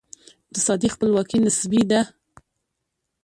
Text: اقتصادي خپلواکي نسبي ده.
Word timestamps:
اقتصادي 0.47 0.87
خپلواکي 0.93 1.37
نسبي 1.45 1.81
ده. 1.91 2.01